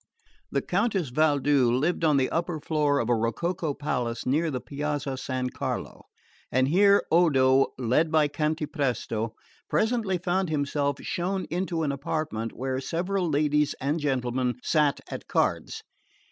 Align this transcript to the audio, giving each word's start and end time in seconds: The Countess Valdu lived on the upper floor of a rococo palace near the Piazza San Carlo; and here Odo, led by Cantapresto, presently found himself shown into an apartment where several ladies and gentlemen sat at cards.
The 0.49 0.63
Countess 0.63 1.09
Valdu 1.11 1.71
lived 1.71 2.03
on 2.03 2.17
the 2.17 2.31
upper 2.31 2.59
floor 2.59 2.97
of 2.97 3.07
a 3.07 3.13
rococo 3.15 3.75
palace 3.75 4.25
near 4.25 4.49
the 4.49 4.59
Piazza 4.59 5.15
San 5.15 5.51
Carlo; 5.51 6.05
and 6.51 6.69
here 6.69 7.03
Odo, 7.11 7.67
led 7.77 8.09
by 8.09 8.27
Cantapresto, 8.27 9.35
presently 9.69 10.17
found 10.17 10.49
himself 10.49 10.97
shown 11.03 11.45
into 11.51 11.83
an 11.83 11.91
apartment 11.91 12.51
where 12.53 12.81
several 12.81 13.29
ladies 13.29 13.75
and 13.79 13.99
gentlemen 13.99 14.55
sat 14.63 15.01
at 15.11 15.27
cards. 15.27 15.83